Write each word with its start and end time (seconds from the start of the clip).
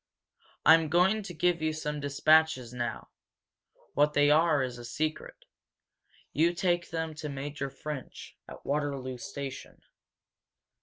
I 0.65 0.73
am 0.73 0.89
going 0.89 1.21
to 1.21 1.31
give 1.35 1.61
you 1.61 1.73
some 1.73 1.99
dispatches 1.99 2.73
now 2.73 3.09
what 3.93 4.13
they 4.13 4.31
are 4.31 4.63
is 4.63 4.79
a 4.79 4.83
secret. 4.83 5.45
You 6.33 6.53
take 6.55 6.89
them 6.89 7.13
to 7.13 7.29
Major 7.29 7.69
French, 7.69 8.35
at 8.49 8.65
Waterloo 8.65 9.19
station." 9.19 9.83